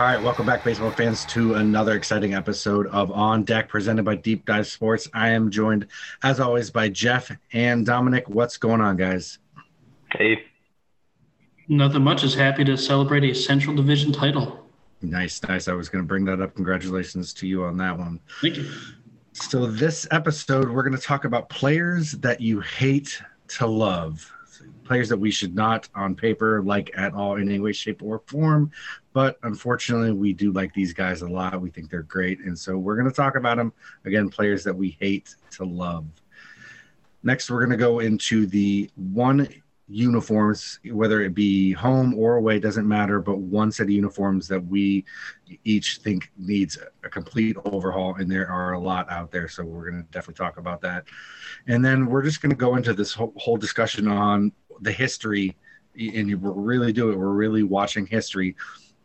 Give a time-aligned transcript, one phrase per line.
[0.00, 4.16] All right, welcome back, baseball fans, to another exciting episode of On Deck presented by
[4.16, 5.06] Deep Dive Sports.
[5.12, 5.88] I am joined,
[6.22, 8.26] as always, by Jeff and Dominic.
[8.26, 9.40] What's going on, guys?
[10.10, 10.44] Hey.
[11.68, 12.24] Nothing much.
[12.24, 14.66] Is happy to celebrate a Central Division title.
[15.02, 15.68] Nice, nice.
[15.68, 16.54] I was going to bring that up.
[16.54, 18.20] Congratulations to you on that one.
[18.40, 18.70] Thank you.
[19.34, 24.32] So, this episode, we're going to talk about players that you hate to love
[24.84, 28.22] players that we should not on paper like at all in any way, shape, or
[28.26, 28.70] form.
[29.12, 31.60] But unfortunately, we do like these guys a lot.
[31.60, 32.40] We think they're great.
[32.40, 33.72] And so we're going to talk about them.
[34.04, 36.06] Again, players that we hate to love.
[37.22, 39.46] Next, we're going to go into the one
[39.90, 44.64] uniforms, whether it be home or away, doesn't matter, but one set of uniforms that
[44.64, 45.04] we
[45.64, 48.14] each think needs a complete overhaul.
[48.14, 49.48] And there are a lot out there.
[49.48, 51.04] So we're going to definitely talk about that.
[51.66, 55.56] And then we're just going to go into this whole, whole discussion on the history,
[55.98, 57.18] and we're really do it.
[57.18, 58.54] We're really watching history.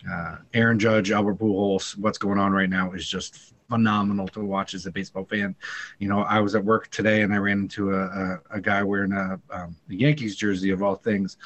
[0.10, 4.74] Uh, Aaron Judge, Albert Pujols, what's going on right now is just phenomenal to watch
[4.74, 5.56] as a baseball fan.
[6.00, 8.84] You know, I was at work today and I ran into a, a, a guy
[8.84, 11.38] wearing a, um, a Yankees jersey of all things.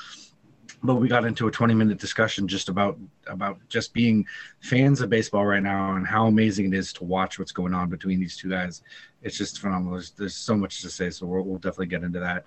[0.81, 4.25] But we got into a 20 minute discussion just about about just being
[4.61, 7.89] fans of baseball right now and how amazing it is to watch what's going on
[7.89, 8.81] between these two guys.
[9.21, 9.93] It's just phenomenal.
[9.93, 12.45] There's, there's so much to say so we'll, we'll definitely get into that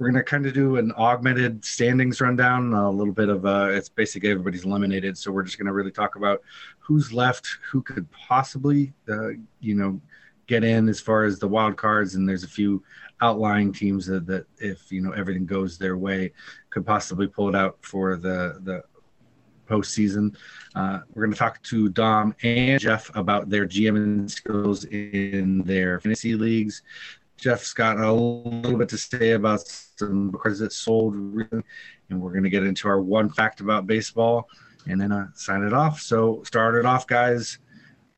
[0.00, 3.68] we're going to kind of do an augmented standings rundown, a little bit of uh,
[3.70, 5.18] it's basically everybody's eliminated.
[5.18, 6.40] So we're just going to really talk about
[6.78, 10.00] who's left, who could possibly, uh, you know,
[10.46, 12.14] get in as far as the wild cards.
[12.14, 12.82] And there's a few
[13.20, 16.32] outlying teams that, that if, you know, everything goes their way,
[16.70, 18.82] could possibly pull it out for the, the
[19.68, 20.34] postseason.
[20.74, 26.00] Uh, we're going to talk to Dom and Jeff about their GM skills in their
[26.00, 26.82] fantasy leagues.
[27.40, 31.64] Jeff's got a little bit to say about some because it sold, and
[32.10, 34.48] we're going to get into our one fact about baseball
[34.86, 36.00] and then uh, sign it off.
[36.00, 37.58] So, start it off, guys.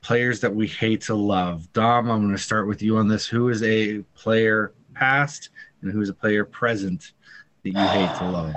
[0.00, 1.72] Players that we hate to love.
[1.72, 3.26] Dom, I'm going to start with you on this.
[3.26, 5.50] Who is a player past
[5.80, 7.12] and who is a player present
[7.62, 8.54] that you hate to love?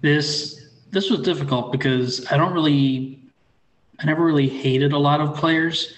[0.00, 3.20] This this was difficult because I don't really,
[3.98, 5.94] I never really hated a lot of players.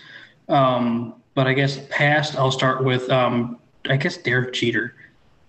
[0.48, 3.58] Um, but I guess past, I'll start with um,
[3.90, 4.94] I guess Derek Jeter.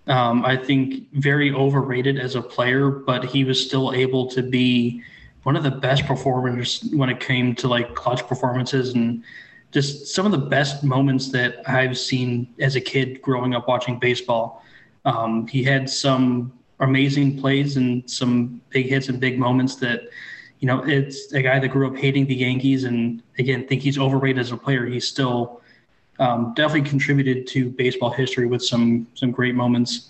[0.08, 5.04] Um, I think very overrated as a player, but he was still able to be
[5.44, 9.24] one of the best performers when it came to like clutch performances and
[9.72, 14.00] just some of the best moments that I've seen as a kid growing up watching
[14.00, 14.64] baseball.
[15.06, 20.02] Um, he had some amazing plays and some big hits and big moments that,
[20.60, 23.98] you know, it's a guy that grew up hating the Yankees and again think he's
[23.98, 24.86] overrated as a player.
[24.86, 25.62] He's still
[26.20, 30.10] um, definitely contributed to baseball history with some some great moments.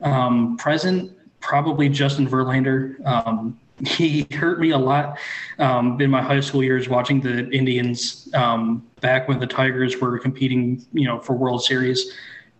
[0.00, 3.04] Um, present, probably Justin Verlander.
[3.06, 5.18] Um, he hurt me a lot
[5.58, 10.18] um, in my high school years watching the Indians um, back when the Tigers were
[10.18, 12.12] competing, you know, for World Series.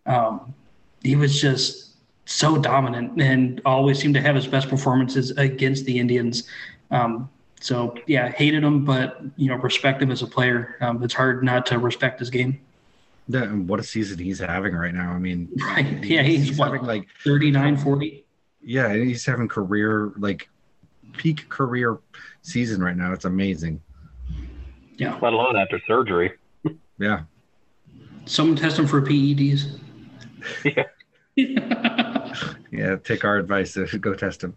[0.06, 0.54] Um,
[1.03, 5.98] he was just so dominant and always seemed to have his best performances against the
[5.98, 6.44] Indians.
[7.60, 10.77] So yeah, hated him, but you know, respect him as a player.
[11.03, 12.60] It's hard not to respect his game.
[13.28, 15.12] The, what a season he's having right now.
[15.12, 16.05] I mean, right.
[16.05, 18.25] Yeah, he's, he's having like 39, 40.
[18.62, 20.49] Yeah, he's having career, like
[21.16, 21.99] peak career
[22.43, 23.12] season right now.
[23.12, 23.81] It's amazing.
[24.97, 25.19] Yeah.
[25.21, 26.33] Let alone after surgery.
[27.00, 27.22] Yeah.
[28.25, 29.78] Someone test him for PEDs.
[30.65, 30.83] Yeah.
[32.72, 33.77] yeah, take our advice.
[33.77, 34.56] Go test him.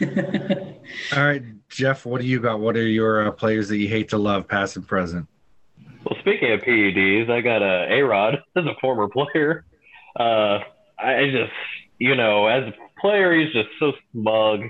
[0.00, 2.60] All right, Jeff, what do you got?
[2.60, 5.26] What are your uh, players that you hate to love, past and present?
[6.04, 9.64] Well, speaking of PEDs, I got a A Rod as a former player.
[10.18, 10.58] Uh,
[10.98, 11.52] I just,
[11.98, 14.62] you know, as a player, he's just so smug,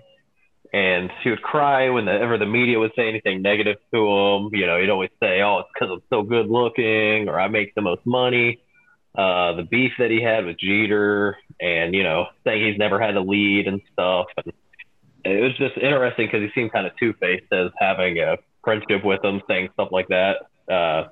[0.73, 4.51] and he would cry whenever the media would say anything negative to him.
[4.53, 7.75] You know, he'd always say, "Oh, it's because I'm so good looking," or "I make
[7.75, 8.61] the most money."
[9.15, 13.17] Uh, the beef that he had with Jeter, and you know, saying he's never had
[13.17, 14.27] a lead and stuff.
[14.37, 14.55] And
[15.25, 19.05] it was just interesting because he seemed kind of two faced as having a friendship
[19.05, 20.47] with him, saying stuff like that.
[20.73, 21.09] Uh,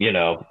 [0.00, 0.44] you know,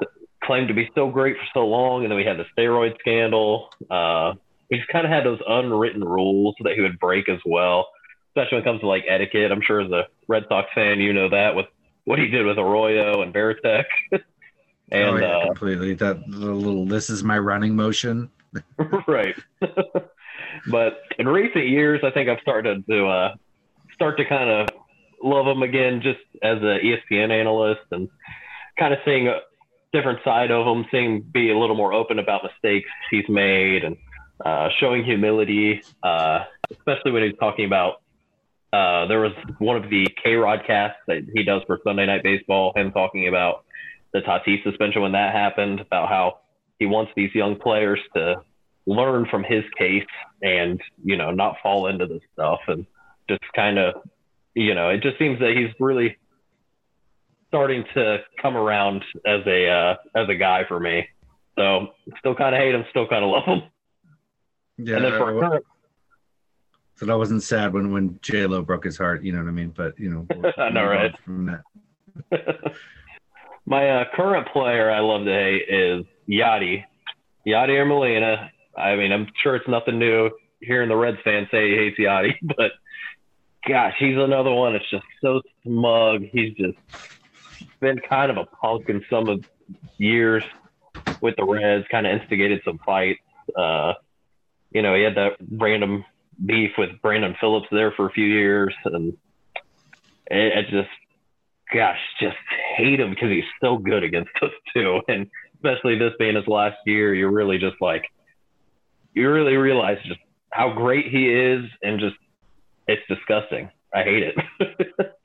[0.44, 3.70] claimed to be so great for so long, and then we had the steroid scandal.
[3.90, 4.34] Uh,
[4.70, 7.88] we just kind of had those unwritten rules that he would break as well,
[8.30, 9.52] especially when it comes to like etiquette.
[9.52, 11.66] I'm sure as a Red Sox fan, you know that with
[12.06, 13.86] what he did with Arroyo and Varitek.
[14.12, 14.24] and
[14.94, 18.30] oh, yeah, uh, completely that little this is my running motion.
[19.08, 19.36] right.
[20.72, 23.36] but in recent years, I think I've started to uh,
[23.96, 24.70] start to kind of
[25.24, 28.10] love him again, just as an ESPN analyst and
[28.80, 29.40] kind of seeing a
[29.94, 33.98] different side of him, seeing be a little more open about mistakes he's made and
[34.44, 38.02] uh, showing humility, uh, especially when he's talking about
[38.72, 42.72] uh, there was one of the KayRod casts that he does for Sunday Night Baseball,
[42.76, 43.66] him talking about
[44.14, 46.40] the Tatis suspension when that happened, about how
[46.78, 48.42] he wants these young players to
[48.86, 50.08] learn from his case
[50.42, 52.86] and, you know, not fall into this stuff and
[53.28, 53.96] just kind of,
[54.54, 56.18] you know, it just seems that he's really
[57.50, 61.08] starting to come around as a uh, as a guy for me.
[61.58, 61.88] So
[62.20, 63.64] still kind of hate him, still kind of love him.
[64.78, 64.96] Yeah.
[64.96, 65.66] and then for well, current,
[66.96, 69.24] so that wasn't sad when when J Lo broke his heart.
[69.24, 69.74] You know what I mean?
[69.76, 71.14] But you know, we'll I know, right?
[71.26, 71.64] From that.
[73.66, 76.84] my uh, current player I love to hate is Yadi,
[77.46, 78.52] Yachty or Molina.
[78.78, 80.30] I mean, I'm sure it's nothing new
[80.62, 82.72] hearing the Reds fan say he hates Yadi, but
[83.68, 86.24] gosh, he's another one It's just so smug.
[86.32, 86.78] He's just
[87.80, 89.44] been kind of a punk in some of
[89.98, 90.44] years
[91.22, 93.20] with the Reds, kind of instigated some fights.
[93.56, 93.94] Uh,
[94.72, 96.06] you know, he had that random
[96.46, 99.18] beef with Brandon Phillips there for a few years, and
[100.28, 100.90] it, it just,
[101.74, 102.38] gosh, just
[102.78, 106.78] hate him because he's so good against us too, and especially this being his last
[106.86, 108.06] year, you're really just like,
[109.14, 110.20] you really realize just
[110.52, 112.16] how great he is, and just
[112.88, 113.70] it's disgusting.
[113.94, 114.36] I hate it.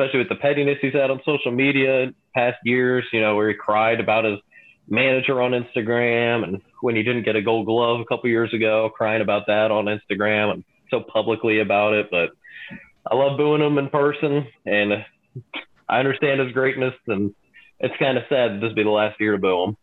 [0.00, 3.54] Especially with the pettiness he's had on social media past years, you know, where he
[3.54, 4.38] cried about his
[4.88, 8.90] manager on Instagram and when he didn't get a gold glove a couple years ago,
[8.94, 12.08] crying about that on Instagram and so publicly about it.
[12.10, 12.30] But
[13.10, 15.04] I love booing him in person and
[15.86, 17.34] I understand his greatness and
[17.78, 19.76] it's kind of sad this be the last year to boo him.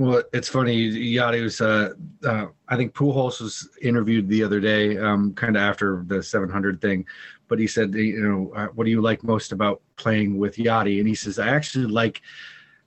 [0.00, 1.18] Well, it's funny.
[1.18, 1.90] Was, uh,
[2.24, 6.80] uh, I think Pujols was interviewed the other day, um, kind of after the 700
[6.80, 7.04] thing,
[7.48, 11.00] but he said, you know, uh, what do you like most about playing with Yadi?
[11.00, 12.22] And he says, I actually like,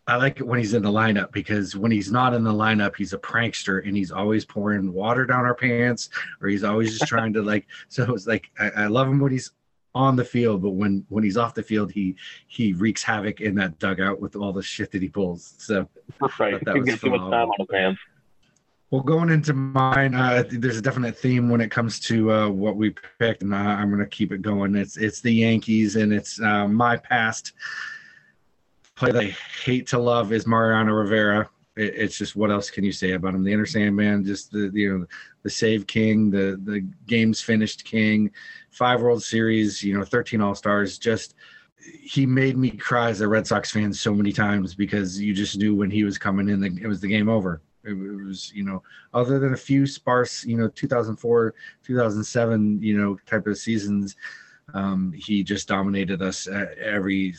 [0.07, 2.95] I like it when he's in the lineup because when he's not in the lineup,
[2.95, 6.09] he's a prankster and he's always pouring water down our pants
[6.42, 7.68] or he's always just trying to like.
[7.89, 9.51] So it's like I, I love him when he's
[9.95, 12.16] on the field, but when when he's off the field, he
[12.48, 15.56] he wreaks havoc in that dugout with all the shit that he pulls.
[15.57, 15.88] So
[16.40, 16.63] Right.
[16.66, 17.56] that was phenomenal.
[18.92, 22.75] Well, going into mine, uh, there's a definite theme when it comes to uh, what
[22.75, 24.75] we picked, and uh, I'm going to keep it going.
[24.75, 27.54] It's it's the Yankees, and it's uh, my past
[28.95, 31.50] play that I hate to love is Mariano Rivera.
[31.75, 33.44] It, it's just what else can you say about him?
[33.44, 35.06] The Enter Sandman, just the you know
[35.44, 38.31] the save king, the the games finished king,
[38.72, 40.98] five World Series, you know, 13 All Stars.
[40.98, 41.36] Just
[42.02, 45.58] he made me cry as a Red Sox fan so many times because you just
[45.58, 47.62] knew when he was coming in, the, it was the game over.
[47.84, 48.81] It, was, you know,
[49.14, 51.54] other than a few sparse, you know, 2004,
[51.84, 54.16] 2007, you know, type of seasons,
[54.74, 57.36] um, he just dominated us at every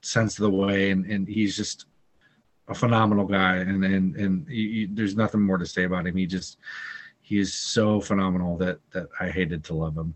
[0.00, 1.86] sense of the way, and and he's just
[2.68, 6.16] a phenomenal guy, and and and there's nothing more to say about him.
[6.16, 6.58] He just
[7.20, 10.14] he is so phenomenal that that I hated to love him.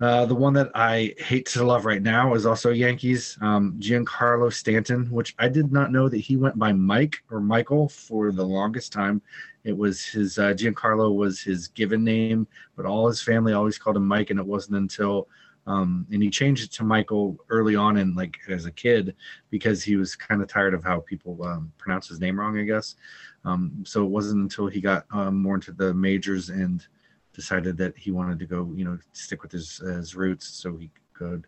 [0.00, 4.52] Uh, the one that I hate to love right now is also Yankees, um, Giancarlo
[4.52, 8.44] Stanton, which I did not know that he went by Mike or Michael for the
[8.44, 9.22] longest time.
[9.62, 13.96] It was his uh, Giancarlo was his given name, but all his family always called
[13.96, 15.28] him Mike, and it wasn't until
[15.66, 19.14] um, and he changed it to Michael early on in like as a kid
[19.50, 22.64] because he was kind of tired of how people um, pronounce his name wrong, I
[22.64, 22.96] guess.
[23.44, 26.86] Um, so it wasn't until he got um, more into the majors and
[27.32, 30.90] decided that he wanted to go, you know, stick with his his roots, so he
[31.12, 31.46] could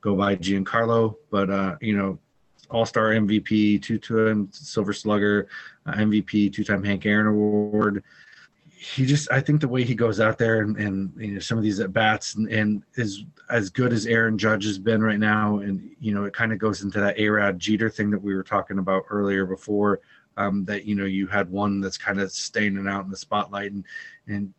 [0.00, 1.16] go by Giancarlo.
[1.30, 2.18] But uh, you know,
[2.70, 5.48] All Star MVP, two time Silver Slugger,
[5.86, 8.04] uh, MVP, two time Hank Aaron Award.
[8.82, 11.56] He just, I think the way he goes out there and, and you know some
[11.56, 15.20] of these at bats and, and is as good as Aaron Judge has been right
[15.20, 18.34] now, and you know it kind of goes into that A-Rod Jeter thing that we
[18.34, 20.00] were talking about earlier before.
[20.36, 23.70] Um, that you know you had one that's kind of standing out in the spotlight,
[23.70, 23.84] and
[24.26, 24.52] and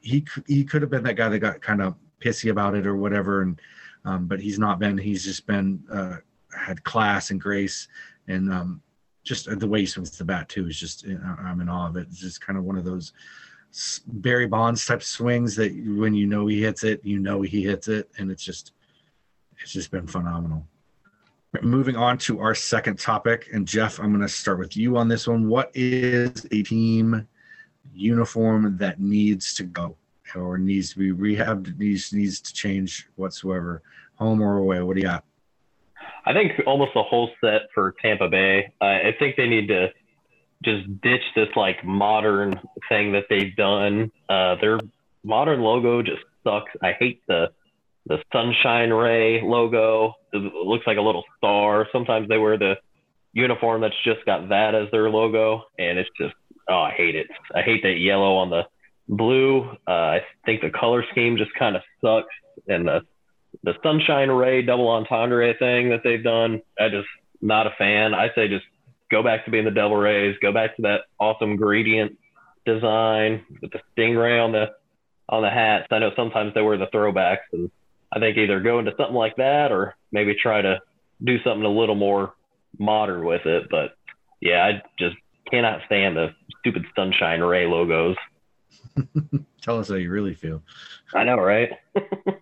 [0.00, 2.96] he he could have been that guy that got kind of pissy about it or
[2.96, 3.60] whatever, and
[4.04, 4.98] um, but he's not been.
[4.98, 6.16] He's just been uh,
[6.56, 7.88] had class and grace,
[8.28, 8.82] and um,
[9.26, 11.88] just uh, the way he swings the bat too is just uh, I'm in awe
[11.88, 12.06] of it.
[12.08, 13.12] It's just kind of one of those
[14.06, 17.88] Barry Bonds type swings that when you know he hits it, you know he hits
[17.88, 18.72] it, and it's just
[19.60, 20.66] it's just been phenomenal.
[21.62, 25.08] Moving on to our second topic, and Jeff, I'm going to start with you on
[25.08, 25.48] this one.
[25.48, 27.26] What is a team
[27.94, 29.96] uniform that needs to go
[30.34, 33.82] or needs to be rehabbed, needs needs to change whatsoever,
[34.16, 34.82] home or away?
[34.82, 35.24] What do you got?
[36.26, 38.72] I think almost the whole set for Tampa Bay.
[38.80, 39.88] Uh, I think they need to
[40.64, 44.10] just ditch this like modern thing that they've done.
[44.28, 44.80] Uh, their
[45.22, 46.70] modern logo just sucks.
[46.82, 47.50] I hate the
[48.06, 50.14] the sunshine ray logo.
[50.32, 51.88] It looks like a little star.
[51.92, 52.74] Sometimes they wear the
[53.32, 56.34] uniform that's just got that as their logo, and it's just
[56.68, 57.28] oh, I hate it.
[57.54, 58.62] I hate that yellow on the
[59.08, 59.70] blue.
[59.86, 62.34] Uh, I think the color scheme just kind of sucks,
[62.66, 63.00] and the
[63.66, 67.08] the sunshine ray double entendre thing that they've done, I just
[67.42, 68.14] not a fan.
[68.14, 68.64] I say just
[69.10, 72.16] go back to being the Devil Rays, go back to that awesome gradient
[72.64, 74.66] design with the stingray on the
[75.28, 75.88] on the hats.
[75.90, 77.68] I know sometimes they wear the throwbacks, and
[78.12, 80.80] I think either go into something like that or maybe try to
[81.22, 82.34] do something a little more
[82.78, 83.66] modern with it.
[83.68, 83.96] But
[84.40, 85.16] yeah, I just
[85.50, 86.28] cannot stand the
[86.60, 88.16] stupid Sunshine Ray logos.
[89.60, 90.62] Tell us how you really feel.
[91.12, 91.70] I know, right?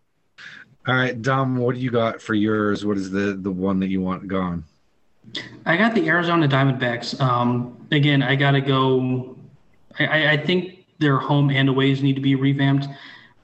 [0.86, 2.84] All right, Dom, what do you got for yours?
[2.84, 4.64] What is the the one that you want gone?
[5.64, 7.18] I got the Arizona Diamondbacks.
[7.20, 9.36] Um, again, I got to go.
[9.98, 12.86] I, I think their home and aways need to be revamped.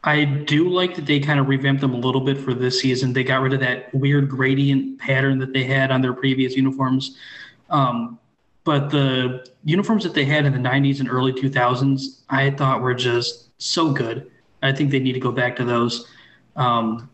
[0.04, 3.12] I do like that they kind of revamped them a little bit for this season.
[3.12, 7.16] They got rid of that weird gradient pattern that they had on their previous uniforms.
[7.68, 8.18] Um,
[8.64, 12.94] but the uniforms that they had in the 90s and early 2000s, I thought were
[12.94, 14.30] just so good.
[14.62, 16.06] I think they need to go back to those.
[16.56, 17.08] Um,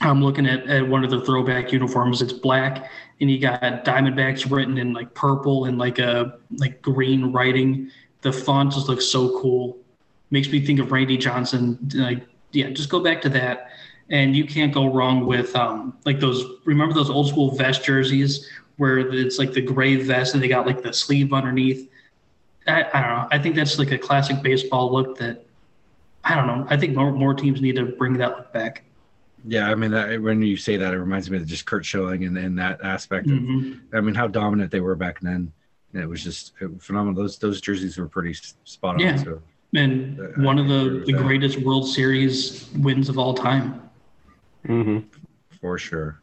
[0.00, 2.20] I'm looking at, at one of the throwback uniforms.
[2.20, 7.32] It's black, and you got Diamondbacks written in like purple and like a like green
[7.32, 7.90] writing.
[8.22, 9.78] The font just looks so cool.
[10.30, 11.78] Makes me think of Randy Johnson.
[11.94, 13.68] Like, yeah, just go back to that,
[14.10, 16.44] and you can't go wrong with um like those.
[16.64, 20.66] Remember those old school vest jerseys where it's like the gray vest and they got
[20.66, 21.88] like the sleeve underneath.
[22.66, 23.28] I, I don't know.
[23.30, 25.44] I think that's like a classic baseball look that
[26.24, 26.66] I don't know.
[26.68, 28.82] I think more more teams need to bring that look back.
[29.46, 32.24] Yeah, I mean, that, when you say that, it reminds me of just Curt Schilling
[32.24, 33.26] and, and that aspect.
[33.26, 33.96] Of, Mm-hmm.
[33.96, 35.52] I mean, how dominant they were back then.
[35.92, 37.14] It was just phenomenal.
[37.22, 38.34] Those those jerseys were pretty
[38.64, 39.00] spot on.
[39.00, 39.16] Yeah.
[39.16, 39.40] So
[39.74, 41.22] And I one of the, the that.
[41.22, 43.88] greatest World Series wins of all time.
[44.66, 44.98] hmm
[45.60, 46.20] for sure.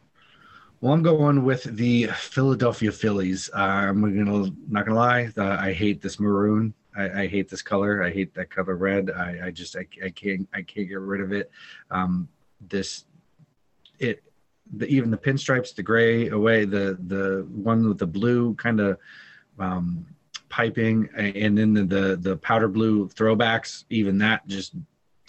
[0.82, 3.50] Well, I'm going with the Philadelphia Phillies.
[3.54, 3.60] Uh,
[3.90, 5.30] I'm gonna not gonna lie.
[5.38, 6.74] Uh, I hate this maroon.
[6.98, 8.04] I, I hate this color.
[8.04, 9.10] I hate that color red.
[9.12, 11.50] I, I just I, I can't I can't get rid of it.
[11.92, 12.28] Um,
[12.68, 13.06] this
[14.02, 14.24] it
[14.74, 18.98] the, even the pinstripes, the gray away, the the one with the blue kind of
[19.60, 20.06] um,
[20.50, 23.86] piping, and then the, the the powder blue throwbacks.
[23.90, 24.76] Even that just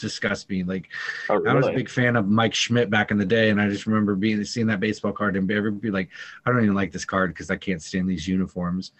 [0.02, 0.62] disgusts me.
[0.62, 0.90] Like
[1.30, 3.68] Oh, I was a big fan of Mike Schmidt back in the day, and I
[3.70, 6.10] just remember being seeing that baseball card and everybody be like,
[6.44, 8.92] "I don't even like this card because I can't stand these uniforms."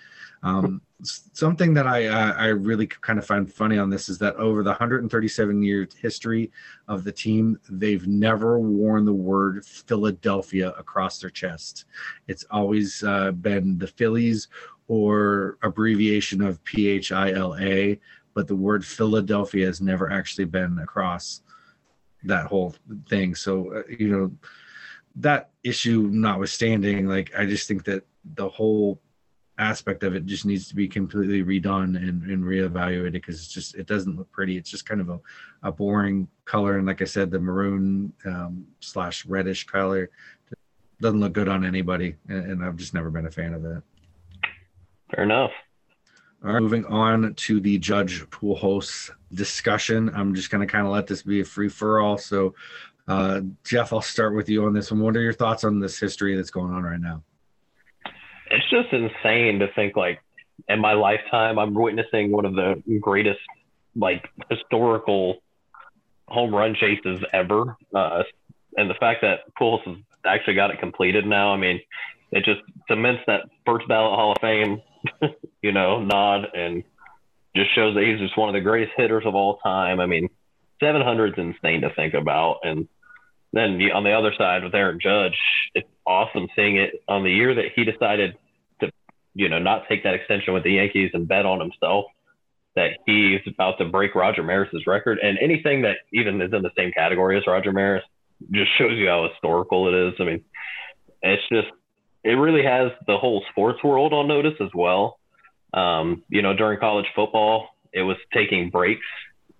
[0.43, 4.37] Um, something that I uh, I really kind of find funny on this is that
[4.37, 6.51] over the 137 year history
[6.89, 11.85] of the team, they've never worn the word Philadelphia across their chest.
[12.29, 14.49] It's always uh, been the Phillies
[14.89, 17.99] or abbreviation of P H I L A,
[18.35, 21.43] but the word Philadelphia has never actually been across
[22.25, 22.75] that whole
[23.09, 23.35] thing.
[23.35, 24.33] So, uh, you know,
[25.17, 29.01] that issue notwithstanding, like, I just think that the whole
[29.59, 33.75] aspect of it just needs to be completely redone and, and reevaluated because it's just,
[33.75, 34.57] it doesn't look pretty.
[34.57, 35.21] It's just kind of a,
[35.63, 36.79] a boring color.
[36.79, 40.11] And like I said, the maroon um, slash reddish color
[41.01, 42.17] doesn't look good on anybody.
[42.29, 43.83] And, and I've just never been a fan of it.
[45.15, 45.51] Fair enough.
[46.45, 50.11] All right, moving on to the Judge Pujols discussion.
[50.13, 52.19] I'm just going to kind of let this be a free for all.
[52.19, 52.57] So,
[53.07, 55.01] uh, Jeff, I'll start with you on this one.
[55.01, 57.23] What are your thoughts on this history that's going on right now?
[58.51, 60.21] It's just insane to think like
[60.69, 63.41] in my lifetime I'm witnessing one of the greatest
[63.95, 65.43] like historical
[66.27, 67.77] home run chases ever.
[67.95, 68.25] Uh,
[68.77, 69.97] and the fact that Pujols has
[70.27, 71.81] actually got it completed now, I mean,
[72.33, 74.81] it just cements that first ballot Hall of Fame,
[75.63, 76.85] you know, nod and
[77.55, 80.01] just shows that he's just one of the greatest hitters of all time.
[80.01, 80.29] I mean,
[80.83, 82.61] 700 is insane to think about.
[82.63, 82.89] And
[83.53, 85.39] then the, on the other side with Aaron Judge,
[85.75, 88.37] it's awesome seeing it on the year that he decided
[88.81, 88.91] to,
[89.35, 92.07] you know, not take that extension with the Yankees and bet on himself
[92.75, 95.19] that he's about to break Roger Maris's record.
[95.23, 98.03] And anything that even is in the same category as Roger Maris
[98.51, 100.15] just shows you how historical it is.
[100.19, 100.45] I mean,
[101.21, 101.69] it's just,
[102.25, 105.19] it really has the whole sports world on notice as well.
[105.75, 109.07] Um, you know, during college football, it was taking breaks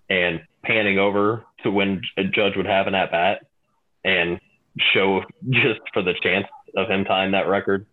[0.09, 3.45] and panning over to when a judge would have an at bat
[4.03, 4.39] and
[4.93, 7.85] show just for the chance of him tying that record.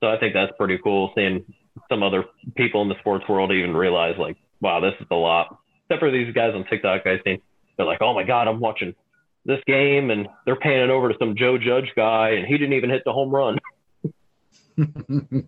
[0.00, 1.44] So I think that's pretty cool seeing
[1.88, 2.24] some other
[2.56, 5.58] people in the sports world even realize like, wow, this is a lot.
[5.84, 7.42] Except for these guys on TikTok, I think
[7.76, 8.94] they're like, oh my God, I'm watching
[9.44, 12.90] this game and they're panning over to some Joe Judge guy and he didn't even
[12.90, 13.58] hit the home run.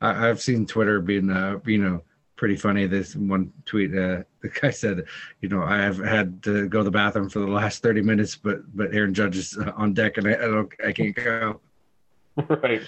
[0.00, 2.02] I, I've seen Twitter being, uh, you know,
[2.36, 2.86] pretty funny.
[2.86, 5.04] This one tweet, uh, the guy said,
[5.40, 8.36] you know, I have had to go to the bathroom for the last 30 minutes,
[8.36, 11.60] but but Aaron Judge is uh, on deck and I, I don't, I can't go.
[12.48, 12.82] right.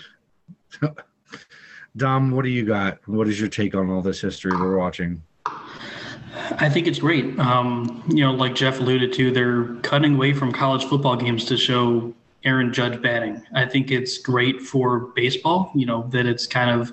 [1.97, 3.07] Dom, what do you got?
[3.07, 5.23] What is your take on all this history we're watching?
[6.59, 7.39] I think it's great.
[7.39, 11.57] Um, you know, like Jeff alluded to, they're cutting away from college football games to
[11.57, 12.13] show
[12.45, 13.43] Aaron Judge batting.
[13.55, 16.93] I think it's great for baseball, you know, that it's kind of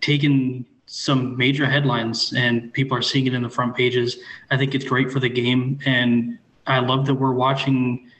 [0.00, 4.18] taken some major headlines and people are seeing it in the front pages.
[4.50, 5.78] I think it's great for the game.
[5.84, 8.10] And I love that we're watching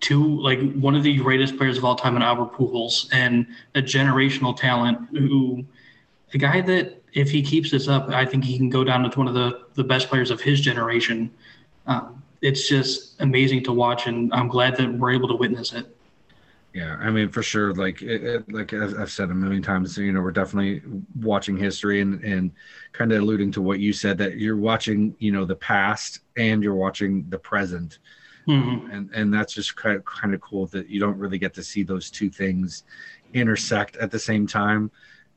[0.00, 3.82] two, like one of the greatest players of all time in Albert Pujols and a
[3.82, 5.64] generational talent who,
[6.32, 9.16] a guy that if he keeps this up, I think he can go down as
[9.16, 11.30] one of the, the best players of his generation.
[11.86, 15.86] Um, it's just amazing to watch, and I'm glad that we're able to witness it.
[16.74, 17.74] Yeah, I mean, for sure.
[17.74, 20.82] Like, it, it, like I've said a million times, you know, we're definitely
[21.20, 22.50] watching history and and
[22.92, 26.62] kind of alluding to what you said that you're watching, you know, the past and
[26.62, 27.98] you're watching the present,
[28.48, 28.90] mm-hmm.
[28.90, 31.62] and and that's just kind of kind of cool that you don't really get to
[31.62, 32.84] see those two things
[33.34, 34.90] intersect at the same time,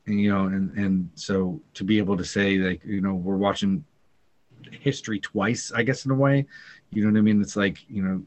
[0.06, 3.36] and, you know, and and so to be able to say like, you know, we're
[3.36, 3.84] watching
[4.72, 6.46] history twice, I guess in a way,
[6.92, 7.42] you know what I mean?
[7.42, 8.24] It's like you know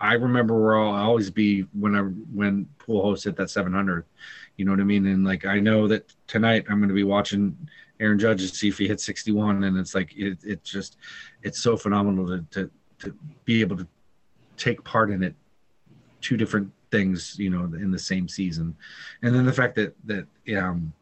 [0.00, 4.04] I remember where I'll always be when I when Pujols hit that 700.
[4.56, 5.06] You know what I mean?
[5.06, 7.56] And like I know that tonight I'm going to be watching
[8.00, 10.98] Aaron Judge to see if he hits 61, and it's like it, it just
[11.42, 13.86] it's so phenomenal to, to to be able to
[14.56, 15.34] take part in it.
[16.20, 18.76] Two different things, you know, in the same season,
[19.22, 20.92] and then the fact that that um,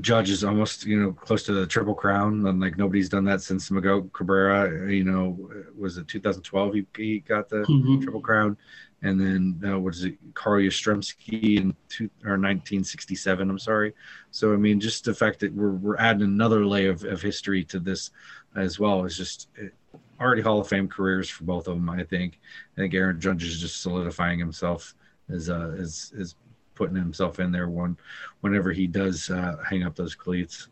[0.00, 3.40] Judge is almost you know close to the triple crown, and like nobody's done that
[3.40, 4.92] since Miguel Cabrera.
[4.92, 8.02] You know, was it 2012 he, he got the mm-hmm.
[8.02, 8.58] triple crown,
[9.02, 13.48] and then uh, what is it, Carl Yastrzemski in two, or 1967?
[13.48, 13.94] I'm sorry.
[14.30, 17.64] So I mean, just the fact that we're we're adding another layer of, of history
[17.64, 18.10] to this
[18.54, 19.72] as well is just it,
[20.20, 21.88] already Hall of Fame careers for both of them.
[21.88, 22.38] I think.
[22.76, 24.94] I think Aaron Judge is just solidifying himself
[25.30, 26.34] as uh, as as
[26.76, 27.96] putting himself in there one
[28.42, 30.68] whenever he does uh, hang up those cleats.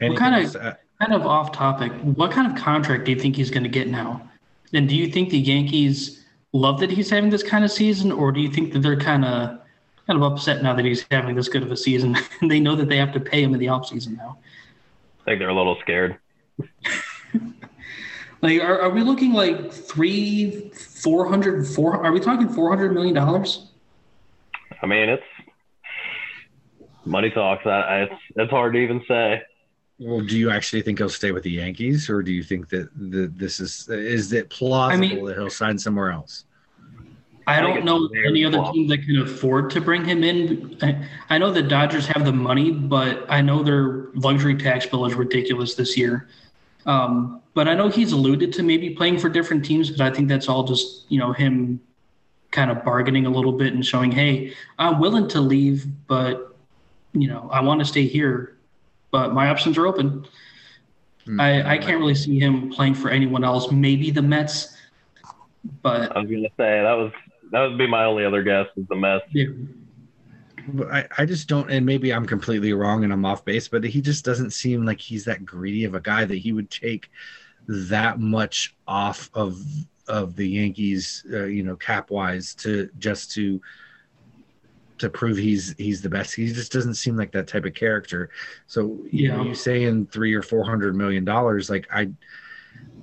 [0.00, 1.92] what kind of uh, kind of off topic?
[2.02, 4.28] What kind of contract do you think he's going to get now?
[4.72, 8.32] And do you think the Yankees love that he's having this kind of season, or
[8.32, 9.60] do you think that they're kind of
[10.06, 12.76] kind of upset now that he's having this good of a season and they know
[12.76, 14.38] that they have to pay him in the offseason now?
[15.22, 16.18] I think they're a little scared.
[18.42, 22.04] like, are, are we looking like three, four hundred, four?
[22.04, 23.70] Are we talking four hundred million dollars?
[24.82, 25.22] I mean, it's
[27.04, 27.66] money talks.
[27.66, 29.42] I, I, it's it's hard to even say.
[29.98, 32.90] Well, do you actually think he'll stay with the Yankees, or do you think that
[32.94, 36.44] the, this is is it plausible I mean, that he'll sign somewhere else?
[37.48, 40.76] I, don't know any other team that can afford to bring him in.
[40.82, 45.06] I, I, know the Dodgers have the money, but I know their luxury tax bill
[45.06, 46.28] is ridiculous this year.
[46.86, 50.28] Um, but I know he's alluded to maybe playing for different teams, but I think
[50.28, 51.80] that's all just you know him
[52.56, 56.56] kind of bargaining a little bit and showing, hey, I'm willing to leave, but
[57.12, 58.56] you know, I want to stay here,
[59.10, 60.26] but my options are open.
[61.26, 61.38] Mm-hmm.
[61.38, 63.70] I, I can't really see him playing for anyone else.
[63.70, 64.74] Maybe the Mets,
[65.82, 67.12] but I was gonna say that was
[67.52, 69.26] that would be my only other guess is the Mets.
[69.32, 69.48] Yeah.
[70.90, 74.00] I, I just don't, and maybe I'm completely wrong and I'm off base, but he
[74.00, 77.08] just doesn't seem like he's that greedy of a guy that he would take
[77.68, 79.62] that much off of
[80.08, 83.60] of the Yankees, uh, you know, cap wise, to just to
[84.98, 86.34] to prove he's he's the best.
[86.34, 88.30] He just doesn't seem like that type of character.
[88.66, 89.36] So you yeah.
[89.36, 92.10] know, you saying three or four hundred million dollars, like I.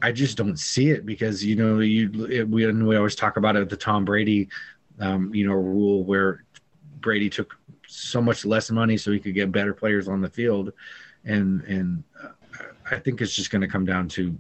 [0.04, 3.56] I just don't see it because you know you it, we we always talk about
[3.56, 4.50] it the Tom Brady,
[5.00, 6.44] um, you know, rule where
[7.00, 10.74] Brady took so much less money so he could get better players on the field,
[11.24, 12.30] and and uh,
[12.92, 14.36] I think it's just going to come down to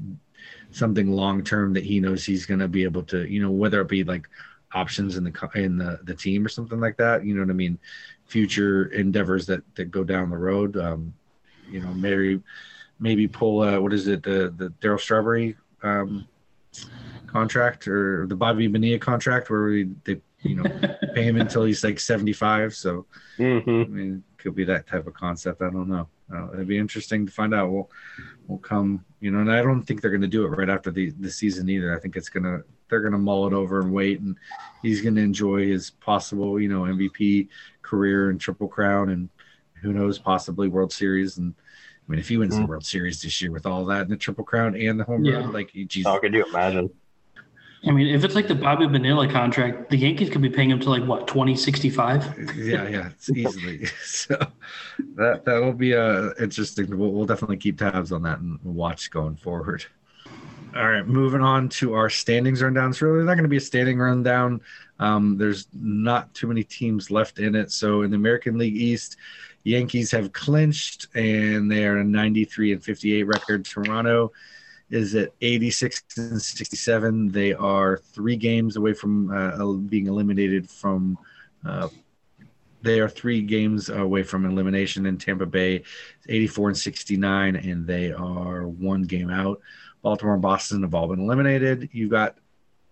[0.73, 3.79] something long term that he knows he's going to be able to, you know, whether
[3.81, 4.27] it be like
[4.73, 7.25] options in the in the the team or something like that.
[7.25, 7.77] You know what I mean?
[8.25, 10.75] Future endeavors that that go down the road.
[10.77, 11.13] Um,
[11.69, 12.41] you know, maybe
[12.99, 16.27] maybe pull uh, what is it the the Darryl Strawberry um,
[17.27, 20.63] contract or the Bobby Bonilla contract where we they you know
[21.13, 23.05] pay him until he's like 75 so
[23.37, 23.69] mm-hmm.
[23.69, 27.25] i mean could be that type of concept i don't know uh, it'd be interesting
[27.25, 27.89] to find out we'll
[28.47, 30.91] we'll come you know and i don't think they're going to do it right after
[30.91, 33.79] the the season either i think it's going to they're going to mull it over
[33.79, 34.37] and wait and
[34.81, 37.47] he's going to enjoy his possible you know mvp
[37.81, 39.29] career and triple crown and
[39.81, 42.63] who knows possibly world series and i mean if he wins mm-hmm.
[42.63, 45.23] the world series this year with all that and the triple crown and the home
[45.23, 45.35] yeah.
[45.35, 46.05] run like geez.
[46.05, 46.89] how could you imagine
[47.85, 50.79] I mean, if it's like the Bobby Bonilla contract, the Yankees could be paying him
[50.79, 52.23] to like what twenty sixty five.
[52.55, 53.85] Yeah, yeah, it's easily.
[54.05, 54.37] so
[55.15, 56.97] that that will be uh interesting.
[56.97, 59.85] We'll, we'll definitely keep tabs on that and watch going forward.
[60.75, 62.93] All right, moving on to our standings rundown.
[62.93, 64.61] So really not going to be a standing rundown.
[64.99, 67.71] Um, there's not too many teams left in it.
[67.71, 69.17] So in the American League East,
[69.63, 73.65] Yankees have clinched and they are a 93 and 58 record.
[73.65, 74.31] Toronto
[74.93, 77.31] is at 86 and 67.
[77.31, 81.17] They are three games away from uh, being eliminated from.
[81.65, 81.89] Uh,
[82.83, 85.83] they are three games away from elimination in Tampa Bay,
[86.27, 89.61] 84 and 69, and they are one game out.
[90.01, 91.89] Baltimore and Boston have all been eliminated.
[91.93, 92.37] You've got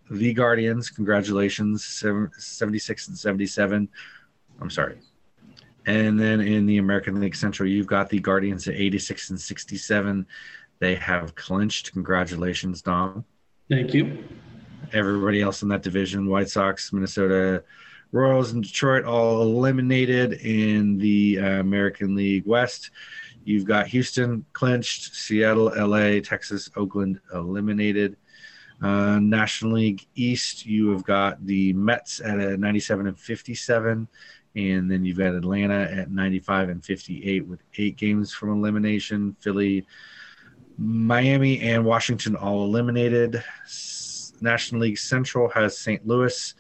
[0.10, 0.90] the Guardians.
[0.90, 3.90] Congratulations, 76 and 77.
[4.62, 4.98] I'm sorry.
[5.86, 10.26] And then in the American League Central, you've got the Guardians at 86 and 67.
[10.82, 11.94] They have clinched.
[11.94, 13.24] Congratulations, Dom.
[13.70, 14.18] Thank you.
[14.92, 17.64] Everybody else in that division, White Sox, Minnesota,
[18.12, 22.90] Royals, and Detroit, all eliminated in the uh, American League West.
[23.44, 28.18] You've got Houston clinched, Seattle, LA, Texas, Oakland eliminated.
[28.82, 34.08] Uh, National League East, you have got the Mets at a 97 and 57,
[34.56, 39.36] and then you've got Atlanta at 95 and 58 with eight games from elimination.
[39.40, 39.86] Philly,
[40.82, 43.44] Miami, and Washington all eliminated.
[44.42, 46.06] National League Central has St.
[46.08, 46.56] Louis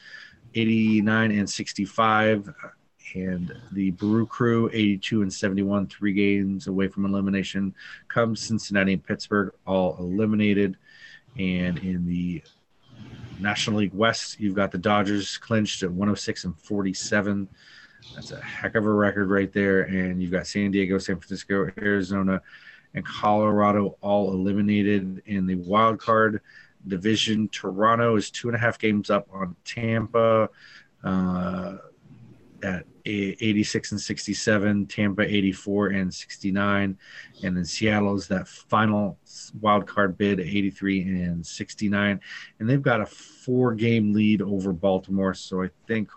[0.53, 2.53] 89 and 65
[3.15, 7.73] and the Brew Crew 82 and 71, three games away from elimination.
[8.07, 10.77] Comes Cincinnati and Pittsburgh, all eliminated.
[11.37, 12.43] And in the
[13.39, 17.49] National League West, you've got the Dodgers clinched at 106 and 47.
[18.15, 19.81] That's a heck of a record right there.
[19.81, 22.41] And you've got San Diego, San Francisco, Arizona,
[22.93, 26.41] and Colorado all eliminated in the wild card
[26.87, 27.47] division.
[27.49, 30.49] Toronto is two and a half games up on Tampa.
[31.03, 31.77] Uh,
[32.63, 36.97] at 86 and 67, Tampa 84 and 69,
[37.43, 39.17] and then Seattle is that final
[39.59, 42.19] wild card bid 83 and 69,
[42.59, 45.33] and they've got a four game lead over Baltimore.
[45.33, 46.09] So I think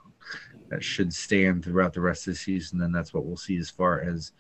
[0.68, 3.70] that should stand throughout the rest of the season, and that's what we'll see as
[3.70, 4.32] far as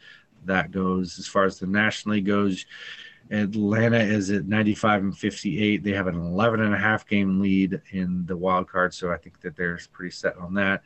[0.46, 1.18] that goes.
[1.18, 2.66] As far as the National League goes,
[3.30, 5.82] Atlanta is at 95 and 58.
[5.82, 9.16] They have an 11 and a half game lead in the wild card, so I
[9.16, 10.82] think that they're pretty set on that.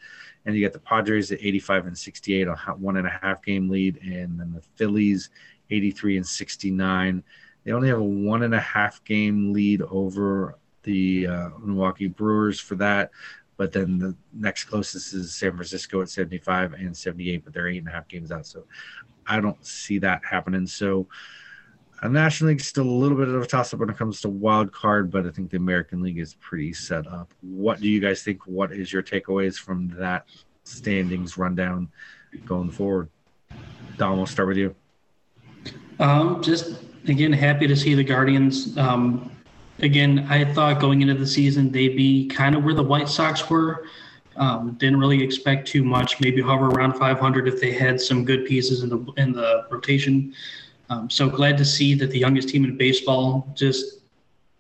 [0.47, 3.69] And you get the Padres at 85 and 68, a one and a half game
[3.69, 5.31] lead, and then the Phillies
[5.71, 7.23] 83 and 69.
[7.65, 12.61] They only have a one and a half game lead over the uh, Milwaukee Brewers
[12.61, 13.11] for that.
[13.59, 17.79] But then the next closest is San Francisco at 75 and 78, but they're eight
[17.79, 18.47] and a half games out.
[18.47, 18.65] So
[19.27, 20.67] I don't see that happening.
[20.67, 21.09] So
[22.01, 24.29] a National League still a little bit of a toss up when it comes to
[24.29, 27.35] wild card, but I think the American League is pretty set up.
[27.41, 28.47] What do you guys think?
[28.47, 30.27] What is your takeaways from that
[30.63, 31.91] standings rundown
[32.47, 33.11] going forward?
[33.97, 34.75] Dom, we'll start with you.
[35.99, 38.79] Um, just again, happy to see the Guardians.
[38.79, 39.33] Um,
[39.81, 43.49] again, I thought going into the season they'd be kind of where the White Sox
[43.49, 43.87] were.
[44.37, 46.21] Um, didn't really expect too much.
[46.21, 50.33] Maybe hover around 500 if they had some good pieces in the in the rotation.
[50.91, 53.99] Um, so glad to see that the youngest team in baseball just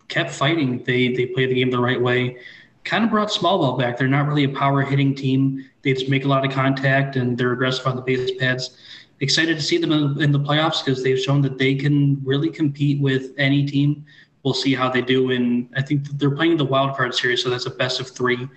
[0.08, 0.82] kept fighting.
[0.84, 2.38] They they played the game the right way.
[2.84, 3.96] Kind of brought small ball back.
[3.96, 5.68] They're not really a power hitting team.
[5.82, 8.76] They just make a lot of contact and they're aggressive on the base pads.
[9.20, 12.50] Excited to see them in, in the playoffs because they've shown that they can really
[12.50, 14.04] compete with any team.
[14.48, 15.32] We'll see how they do.
[15.32, 18.48] And I think they're playing the wild card series, so that's a best of three.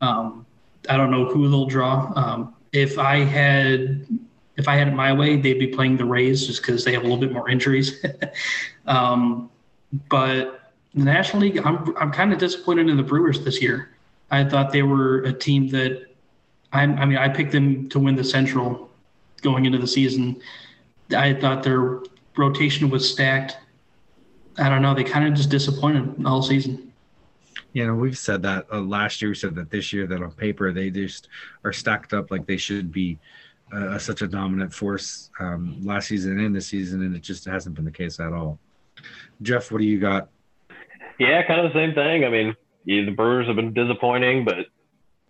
[0.00, 0.46] Um,
[0.88, 2.12] I don't know who they'll draw.
[2.14, 4.06] Um, if I had
[4.56, 7.02] if I had it my way, they'd be playing the Rays just because they have
[7.02, 8.04] a little bit more injuries.
[8.86, 9.50] um,
[10.08, 13.90] but the National League, I'm I'm kind of disappointed in the Brewers this year.
[14.30, 16.14] I thought they were a team that
[16.72, 18.88] I, I mean I picked them to win the Central
[19.42, 20.40] going into the season.
[21.10, 22.02] I thought their
[22.36, 23.56] rotation was stacked.
[24.58, 24.94] I don't know.
[24.94, 26.92] They kind of just disappointed all season.
[27.72, 29.30] You know, we've said that uh, last year.
[29.30, 31.28] We said that this year that on paper they just
[31.64, 33.18] are stacked up like they should be
[33.72, 37.76] uh, such a dominant force um, last season and this season, and it just hasn't
[37.76, 38.58] been the case at all.
[39.42, 40.28] Jeff, what do you got?
[41.18, 42.24] Yeah, kind of the same thing.
[42.24, 44.66] I mean, yeah, the Brewers have been disappointing, but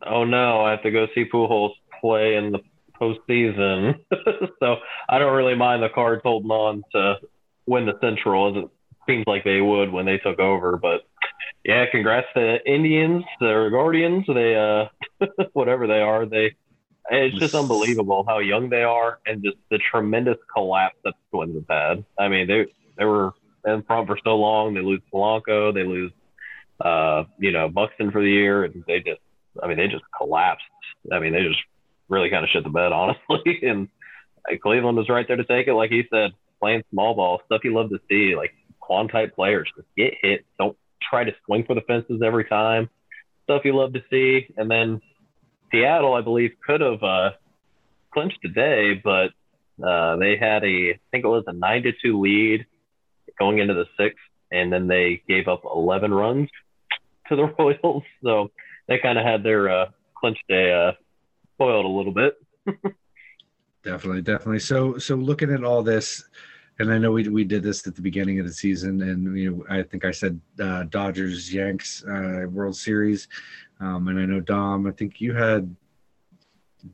[0.07, 2.61] oh no, I have to go see Pujols play in the
[3.01, 3.97] postseason.
[4.61, 4.77] so
[5.09, 7.17] I don't really mind the Cards holding on to
[7.67, 8.71] win the Central, as it
[9.11, 10.77] seems like they would when they took over.
[10.77, 11.03] But
[11.65, 14.25] yeah, congrats to Indians, the Guardians.
[14.27, 16.55] They uh, whatever they are, they
[17.11, 21.57] it's just unbelievable how young they are and just the tremendous collapse that the Twins
[21.57, 22.05] have had.
[22.19, 23.33] I mean, they they were
[23.67, 24.75] in front for so long.
[24.75, 26.13] They lose Polanco, they lose,
[26.81, 29.21] uh, you know, Buxton for the year, and they just,
[29.63, 30.65] I mean, they just collapsed.
[31.13, 31.61] I mean, they just
[32.09, 33.59] really kind of shit the bed, honestly.
[33.63, 33.89] and
[34.63, 37.75] Cleveland was right there to take it, like he said, playing small ball stuff you
[37.75, 38.53] love to see, like
[38.91, 40.77] Kwan type players, just get hit, don't
[41.09, 42.91] try to swing for the fences every time.
[43.45, 45.01] Stuff you love to see, and then
[45.71, 47.31] Seattle, I believe, could have uh,
[48.13, 49.31] clinched today, but
[49.81, 52.67] uh, they had a, I think it was a nine to two lead
[53.39, 54.19] going into the sixth,
[54.51, 56.49] and then they gave up 11 runs
[57.29, 58.03] to the Royals.
[58.25, 58.51] So
[58.89, 59.87] they kind of had their uh,
[60.19, 60.93] clinch day uh,
[61.55, 62.35] spoiled a little bit.
[63.85, 64.59] definitely, definitely.
[64.59, 66.25] So, so looking at all this,
[66.81, 69.51] and I know we we did this at the beginning of the season, and you
[69.51, 73.29] know I think I said uh, Dodgers Yanks uh, World Series,
[73.81, 74.87] um, and I know Dom.
[74.87, 75.77] I think you had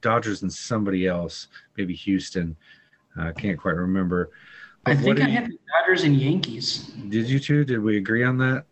[0.00, 1.46] Dodgers and somebody else,
[1.76, 2.56] maybe Houston.
[3.16, 4.32] I uh, can't quite remember.
[4.86, 6.90] I think I had Dodgers and Yankees.
[7.08, 7.64] Did you two?
[7.64, 8.64] Did we agree on that?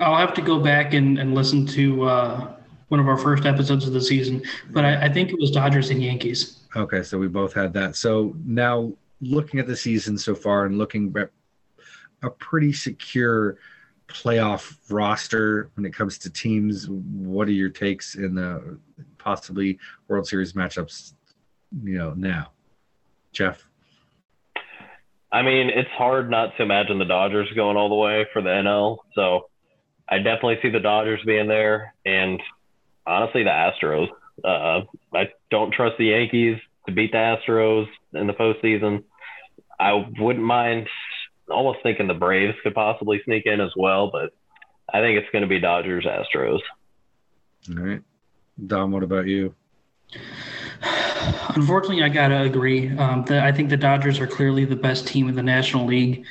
[0.00, 2.54] I'll have to go back and, and listen to uh,
[2.88, 5.90] one of our first episodes of the season, but I, I think it was Dodgers
[5.90, 6.60] and Yankees.
[6.74, 7.96] Okay, so we both had that.
[7.96, 11.30] So now looking at the season so far and looking at
[12.22, 13.56] a pretty secure
[14.08, 18.78] playoff roster when it comes to teams, what are your takes in the
[19.18, 21.14] possibly World Series matchups?
[21.82, 22.50] You know now,
[23.32, 23.66] Jeff.
[25.30, 28.50] I mean, it's hard not to imagine the Dodgers going all the way for the
[28.50, 28.98] NL.
[29.14, 29.48] So
[30.06, 32.38] I definitely see the Dodgers being there, and
[33.06, 34.08] honestly, the Astros.
[34.44, 34.82] Uh,
[35.14, 39.04] I don't trust the Yankees to beat the Astros in the postseason.
[39.78, 40.88] I wouldn't mind
[41.50, 44.32] almost thinking the Braves could possibly sneak in as well, but
[44.92, 46.60] I think it's going to be Dodgers Astros.
[47.70, 48.02] All right.
[48.66, 49.54] Dom, what about you?
[51.54, 52.96] Unfortunately, I gotta agree.
[52.96, 56.26] Um, the, I think the Dodgers are clearly the best team in the National League,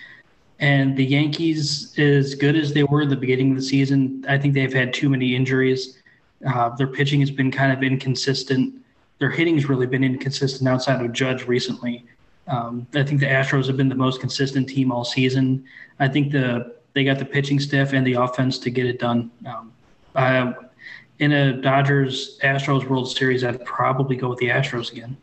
[0.60, 4.38] and the Yankees, as good as they were at the beginning of the season, I
[4.38, 6.02] think they've had too many injuries.
[6.48, 8.76] Uh, their pitching has been kind of inconsistent.
[9.20, 12.06] Their hitting's really been inconsistent outside of Judge recently.
[12.48, 15.66] Um, I think the Astros have been the most consistent team all season.
[16.00, 19.32] I think the they got the pitching staff and the offense to get it done.
[19.46, 19.72] Um,
[20.16, 20.54] I,
[21.20, 25.16] in a Dodgers Astros World Series, I'd probably go with the Astros again.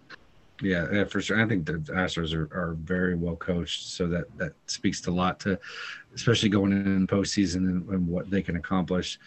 [0.63, 1.41] Yeah, yeah, for sure.
[1.41, 5.13] I think the Astros are, are very well coached, so that that speaks to a
[5.13, 5.59] lot to,
[6.15, 9.19] especially going in postseason and, and what they can accomplish.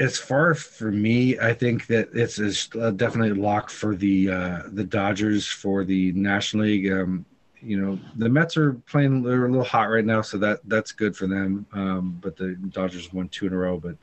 [0.00, 4.84] As far for me, I think that it's, it's definitely locked for the uh, the
[4.84, 6.90] Dodgers for the National League.
[6.92, 7.24] Um,
[7.60, 10.92] you know, the Mets are playing; they're a little hot right now, so that that's
[10.92, 11.66] good for them.
[11.72, 13.96] Um, but the Dodgers won two in a row, but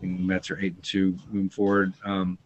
[0.00, 1.94] the Mets are eight and two moving forward.
[2.04, 2.38] Um,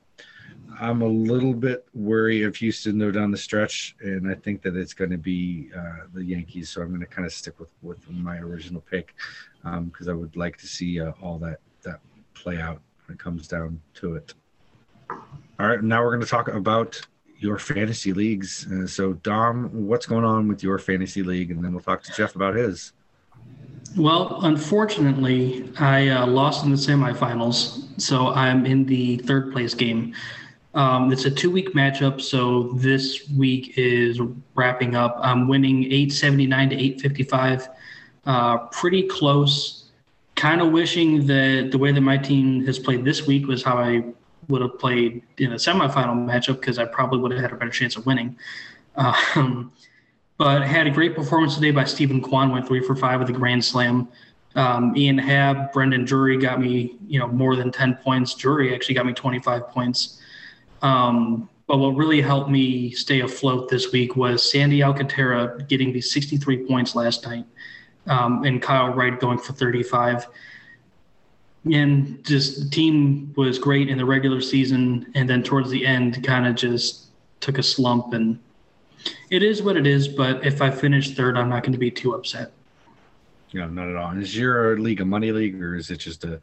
[0.81, 4.77] I'm a little bit worried of Houston though down the stretch, and I think that
[4.77, 6.71] it's going to be uh, the Yankees.
[6.71, 9.15] So I'm going to kind of stick with with my original pick
[9.63, 11.61] because um, I would like to see uh, all that
[12.35, 14.35] play out when it comes down to it.
[15.11, 17.01] All right, now we're going to talk about
[17.39, 18.67] your fantasy leagues.
[18.71, 22.13] Uh, so Dom, what's going on with your fantasy league, and then we'll talk to
[22.13, 22.93] Jeff about his.
[23.97, 30.15] Well, unfortunately, I uh, lost in the semifinals, so I'm in the third place game.
[30.75, 34.21] Um, it's a two week matchup, so this week is
[34.57, 35.17] wrapping up.
[35.21, 37.69] I'm winning 879 to 855.
[38.27, 39.84] Uh, pretty close.
[40.45, 43.79] Kind of wishing that the way that my team has played this week was how
[43.79, 44.05] I
[44.49, 47.71] would have played in a semifinal matchup because I probably would have had a better
[47.71, 48.37] chance of winning.
[48.95, 49.73] Um,
[50.37, 53.33] but had a great performance today by Steven Kwan, went three for five with a
[53.33, 54.07] grand slam.
[54.55, 58.35] Um, Ian Happ, Brandon Drury got me, you know, more than 10 points.
[58.35, 60.21] Drury actually got me 25 points.
[60.83, 66.03] Um, but what really helped me stay afloat this week was Sandy Alcantara getting the
[66.03, 67.47] 63 points last night
[68.07, 70.27] um, and Kyle Wright going for 35.
[71.73, 75.11] And just the team was great in the regular season.
[75.15, 77.07] And then towards the end, kind of just
[77.41, 78.39] took a slump and–
[79.31, 81.91] it is what it is, but if I finish third, I'm not going to be
[81.91, 82.53] too upset.
[83.53, 84.11] No, not at all.
[84.19, 86.41] Is your league a money league, or is it just a?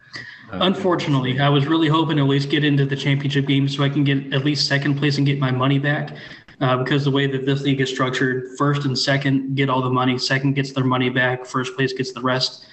[0.51, 3.89] Unfortunately, I was really hoping to at least get into the championship game so I
[3.89, 6.15] can get at least second place and get my money back.
[6.61, 9.89] Uh, because the way that this league is structured, first and second get all the
[9.89, 12.67] money, second gets their money back, first place gets the rest.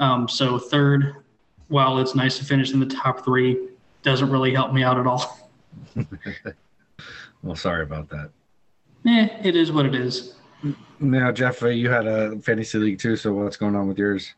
[0.00, 1.16] Um, so third,
[1.68, 3.68] while it's nice to finish in the top three,
[4.02, 5.50] doesn't really help me out at all.
[7.42, 8.30] well, sorry about that
[9.06, 10.34] eh, it is what it is.
[11.00, 13.16] Now, Jeff, uh, you had a fantasy league too.
[13.16, 14.34] So what's going on with yours?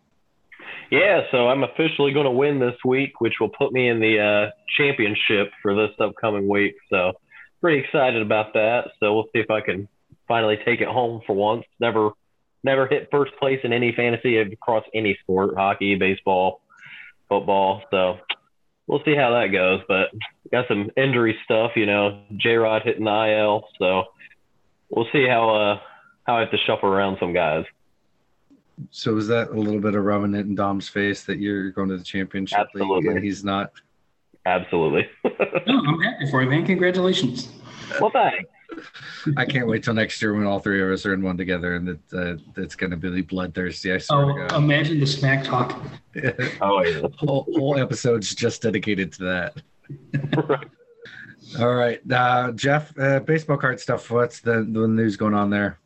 [0.90, 4.21] Yeah, so I'm officially going to win this week, which will put me in the
[4.21, 6.77] uh, championship for this upcoming week.
[6.90, 7.12] So
[7.61, 8.90] pretty excited about that.
[9.01, 9.88] So we'll see if I can
[10.29, 11.64] finally take it home for once.
[11.81, 12.11] Never,
[12.64, 16.61] never hit first place in any fantasy across any sport: hockey, baseball,
[17.29, 17.83] football.
[17.90, 18.19] So
[18.87, 19.81] we'll see how that goes.
[19.88, 20.11] But
[20.51, 22.23] got some injury stuff, you know.
[22.37, 24.05] J Rod hitting the IL, so
[24.90, 25.81] we'll see how uh
[26.27, 27.64] how I have to shuffle around some guys.
[28.90, 31.88] So is that a little bit of rubbing it in Dom's face that you're going
[31.88, 32.97] to the championship Absolutely.
[32.97, 33.73] league and he's not?
[34.46, 35.06] Absolutely.
[35.66, 36.64] no, I'm happy for you, man.
[36.64, 37.50] Congratulations.
[38.00, 38.48] Well, thanks.
[39.37, 41.74] I can't wait till next year when all three of us are in one together,
[41.76, 43.92] and it, uh, it's going to be bloodthirsty.
[43.92, 44.62] I swear Oh, to God.
[44.62, 45.80] imagine the smack talk.
[46.62, 47.02] Oh yeah.
[47.18, 49.62] whole, whole episodes just dedicated to that.
[50.48, 50.66] Right.
[51.61, 54.11] All right, uh, Jeff, uh, baseball card stuff.
[54.11, 55.78] What's the, the news going on there?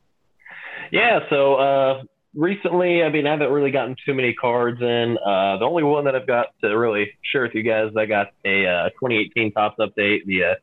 [0.92, 2.02] Yeah, so uh,
[2.34, 5.16] recently, I mean, I haven't really gotten too many cards in.
[5.18, 8.28] Uh, the only one that I've got to really share with you guys, I got
[8.44, 10.54] a uh, 2018 Topps update, the uh,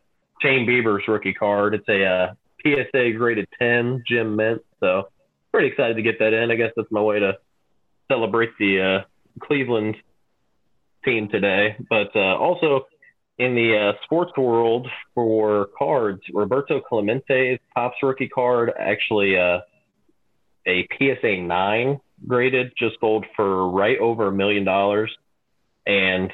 [0.42, 1.74] Shane Bieber's rookie card.
[1.74, 5.10] It's a uh, PSA graded 10 Gem Mint, so
[5.52, 6.52] pretty excited to get that in.
[6.52, 7.38] I guess that's my way to
[8.12, 9.96] celebrate the uh, Cleveland
[11.04, 11.76] team today.
[11.90, 12.86] But uh, also
[13.38, 19.36] in the uh, sports world for cards, Roberto Clemente's Topps rookie card actually.
[20.68, 25.16] A PSA 9 graded, just sold for right over a million dollars
[25.86, 26.32] and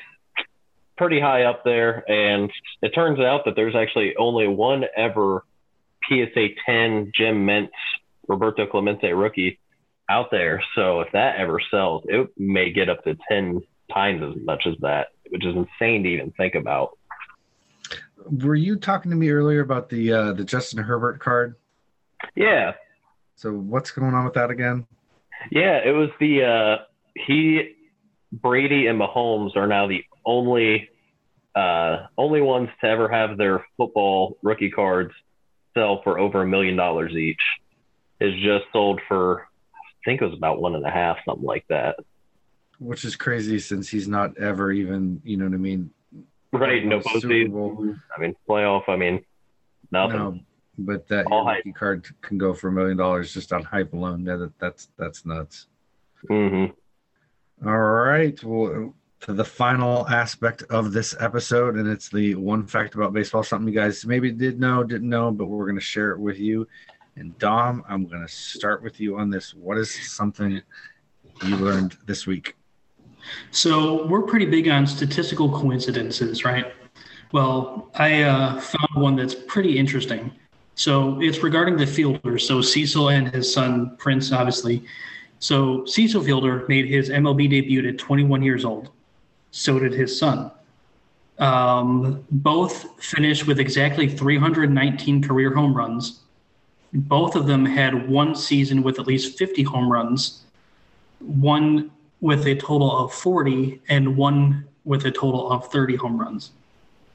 [0.98, 2.10] pretty high up there.
[2.10, 5.43] And it turns out that there's actually only one ever
[6.08, 7.69] PSA 10 Gem Mint
[8.28, 9.60] Roberto Clemente rookie
[10.10, 10.63] out there.
[10.76, 13.62] So if that ever sells, it may get up to 10
[13.93, 16.98] times as much as that, which is insane to even think about.
[18.26, 21.56] Were you talking to me earlier about the uh, the Justin Herbert card?
[22.36, 22.72] Yeah,
[23.44, 24.88] So what's going on with that again?
[25.52, 27.76] Yeah, it was the uh, he,
[28.32, 30.88] Brady, and Mahomes are now the only
[31.54, 35.12] uh, only ones to ever have their football rookie cards
[35.74, 37.42] sell for over a million dollars each.
[38.22, 41.66] Is just sold for I think it was about one and a half, something like
[41.68, 41.98] that.
[42.80, 45.90] Which is crazy since he's not ever even, you know what I mean?
[46.54, 48.00] Right, no postseason.
[48.16, 48.88] I mean, playoff.
[48.88, 49.26] I mean,
[49.92, 50.18] nothing.
[50.18, 50.40] No,
[50.78, 51.58] but that All your hype.
[51.58, 54.24] rookie card can go for a million dollars just on hype alone.
[54.24, 55.68] That, that's that's nuts.
[56.28, 56.66] hmm
[57.66, 58.42] All right.
[58.44, 63.44] Well, to the final aspect of this episode, and it's the one fact about baseball,
[63.44, 66.40] something you guys maybe did know, didn't know, but we're going to share it with
[66.40, 66.68] you.
[67.16, 69.54] And Dom, I'm going to start with you on this.
[69.54, 70.62] What is something
[71.46, 72.58] you learned this week?
[73.52, 76.74] So we're pretty big on statistical coincidences, right?
[77.32, 80.32] Well, I uh, found one that's pretty interesting.
[80.76, 82.48] So it's regarding the fielders.
[82.48, 84.84] So Cecil and his son Prince, obviously.
[85.40, 88.90] So Cecil Fielder made his MLB debut at 21 years old.
[89.52, 90.52] So did his son.
[91.40, 96.22] Um, both finished with exactly 319 career home runs.
[96.94, 100.44] Both of them had one season with at least 50 home runs,
[101.20, 106.52] one with a total of 40, and one with a total of 30 home runs.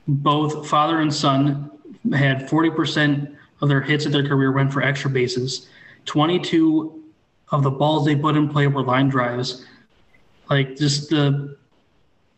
[0.08, 1.70] Both father and son
[2.12, 5.68] had 40% of their hits of their career went for extra bases.
[6.04, 7.02] 22
[7.50, 9.64] of the balls they put in play were line drives.
[10.48, 11.56] Like just the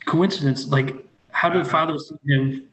[0.06, 0.68] coincidence.
[0.68, 1.70] Like how did uh-huh.
[1.70, 2.66] father see him?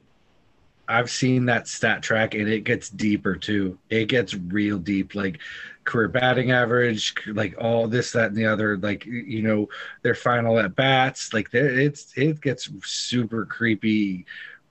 [0.89, 3.77] I've seen that stat track and it gets deeper too.
[3.89, 5.39] It gets real deep, like
[5.83, 8.77] career batting average, like all this, that, and the other.
[8.77, 9.67] Like you know,
[10.01, 11.33] their final at bats.
[11.33, 14.25] Like it's it gets super creepy,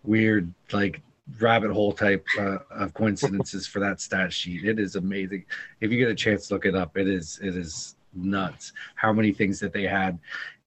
[0.05, 1.03] weird, like
[1.41, 4.65] rabbit hole type uh, of coincidences for that stat sheet.
[4.65, 5.45] It is amazing.
[5.81, 6.97] If you get a chance, look it up.
[6.97, 10.19] It is it is nuts how many things that they had.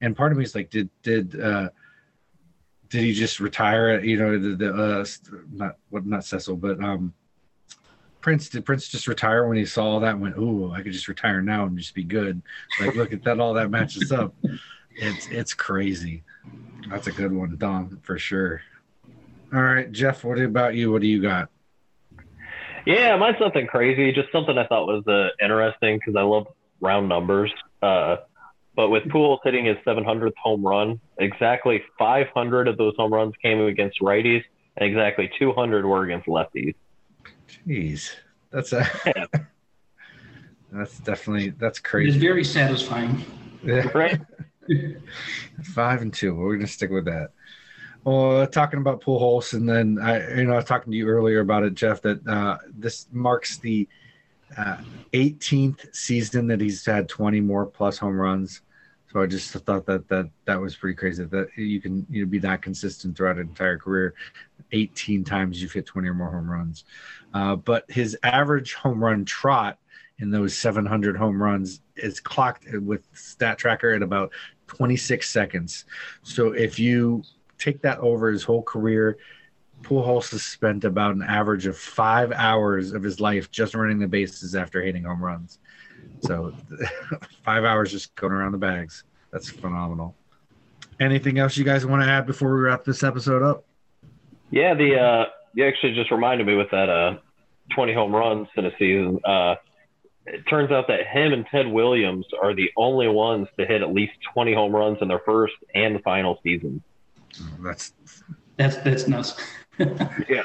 [0.02, 1.69] And part of me is like, did did uh
[2.89, 4.00] did he just retire?
[4.04, 5.06] You know, the, the uh,
[5.52, 7.13] not what not Cecil, but um,
[8.22, 8.50] Prince.
[8.50, 10.19] Did Prince just retire when he saw all that?
[10.19, 12.41] Went, oh, I could just retire now and just be good.
[12.82, 14.34] Like, look at that, all that matches up.
[14.95, 16.24] It's it's crazy.
[16.89, 18.62] That's a good one, Dom, for sure.
[19.53, 20.23] All right, Jeff.
[20.23, 20.91] What about you?
[20.91, 21.49] What do you got?
[22.85, 24.12] Yeah, mine's something crazy.
[24.12, 26.47] Just something I thought was uh, interesting because I love
[26.81, 27.51] round numbers.
[27.81, 28.17] Uh,
[28.75, 33.59] but with Pujols hitting his 700th home run, exactly 500 of those home runs came
[33.62, 34.43] against righties,
[34.77, 36.75] and exactly 200 were against lefties.
[37.67, 38.12] Jeez,
[38.51, 38.88] that's a
[40.71, 42.09] that's definitely that's crazy.
[42.09, 43.25] It is very satisfying.
[43.63, 43.88] Yeah.
[43.93, 44.21] Right?
[45.63, 46.35] Five and two.
[46.35, 47.31] We're gonna stick with that.
[48.03, 51.41] Well, talking about holes, and then I, you know, I was talking to you earlier
[51.41, 52.02] about it, Jeff.
[52.02, 53.87] That uh, this marks the
[54.58, 54.77] uh,
[55.13, 58.62] 18th season that he's had 20 more plus home runs.
[59.12, 61.25] So I just thought that that that was pretty crazy.
[61.25, 64.13] That you can you know, be that consistent throughout an entire career.
[64.71, 66.85] 18 times you've hit 20 or more home runs.
[67.33, 69.79] Uh, but his average home run trot
[70.19, 74.31] in those 700 home runs is clocked with Stat Tracker at about
[74.67, 75.85] 26 seconds.
[76.21, 77.23] So if you
[77.60, 79.17] take that over his whole career,
[79.81, 84.07] Pujols has spent about an average of five hours of his life just running the
[84.07, 85.60] bases after hitting home runs.
[86.21, 86.53] So
[87.43, 89.03] five hours just going around the bags.
[89.31, 90.15] That's phenomenal.
[90.99, 93.63] Anything else you guys want to add before we wrap this episode up?
[94.51, 97.17] Yeah, the uh, you actually just reminded me with that uh,
[97.75, 99.19] 20 home runs in a season.
[99.23, 99.55] Uh,
[100.25, 103.93] it turns out that him and Ted Williams are the only ones to hit at
[103.93, 106.83] least 20 home runs in their first and final season.
[107.62, 107.94] That's
[108.58, 109.36] That's that's nuts.
[110.27, 110.44] Yeah.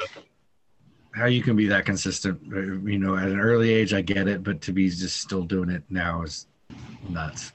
[1.13, 2.41] how you can be that consistent.
[2.53, 5.43] uh, You know, at an early age, I get it, but to be just still
[5.43, 6.47] doing it now is
[7.09, 7.53] nuts.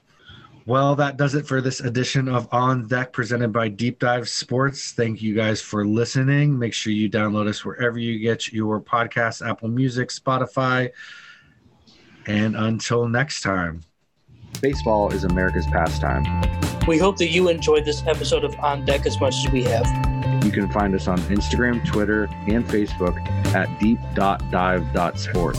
[0.66, 4.92] Well, that does it for this edition of On Deck presented by Deep Dive Sports.
[4.92, 6.58] Thank you guys for listening.
[6.58, 10.90] Make sure you download us wherever you get your podcasts Apple Music, Spotify.
[12.26, 13.80] And until next time.
[14.60, 16.24] Baseball is America's pastime.
[16.86, 19.86] We hope that you enjoyed this episode of On Deck as much as we have.
[20.44, 23.18] You can find us on Instagram, Twitter, and Facebook
[23.54, 25.58] at deep.dive.sports.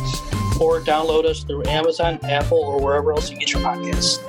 [0.60, 4.20] Or download us through Amazon, Apple, or wherever else you get your podcasts.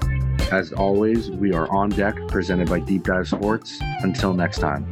[0.53, 3.79] As always, we are on deck presented by Deep Dive Sports.
[4.03, 4.91] Until next time.